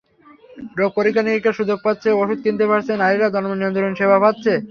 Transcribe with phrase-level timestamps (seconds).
[0.77, 4.53] রোগ পরীক্ষা-নিরীক্ষার সুযোগ পাচ্ছে, ওষুধ কিনতে পারছে, নারীরা জন্মনিয়ন্ত্রণ সেবা পাচ্ছে।